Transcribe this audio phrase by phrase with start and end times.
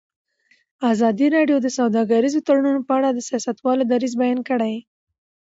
[0.91, 4.75] ازادي راډیو د سوداګریز تړونونه په اړه د سیاستوالو دریځ بیان کړی.